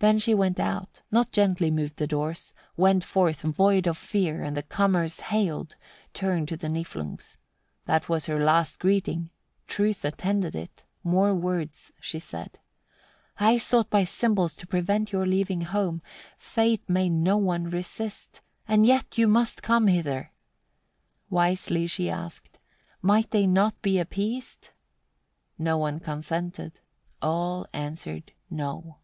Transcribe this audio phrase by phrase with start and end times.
[0.00, 0.08] 45.
[0.14, 4.56] Then she went out, not gently moved the doors; went forth, void of fear, and
[4.56, 5.74] the comers hailed,
[6.14, 7.36] turned to the Niflungs:
[7.86, 9.30] that was her last greeting,
[9.66, 12.60] truth attended it; more words she said:
[13.38, 13.40] 46.
[13.40, 16.00] "I sought by symbols to prevent your leaving home,
[16.36, 20.30] fate may no one resist and yet must you come hither."
[21.28, 22.60] Wisely she asked:
[23.02, 24.70] might they not be appeased?
[25.58, 26.78] No one consented,
[27.20, 28.98] all answered no.